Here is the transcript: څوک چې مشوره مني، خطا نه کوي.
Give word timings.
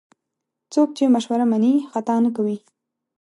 څوک 0.73 0.89
چې 0.97 1.03
مشوره 1.15 1.45
مني، 1.51 1.73
خطا 1.91 2.15
نه 2.25 2.29
کوي. 2.35 2.57